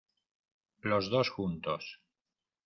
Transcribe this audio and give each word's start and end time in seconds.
los 0.79 1.11
dos, 1.11 1.29
juntos. 1.29 2.01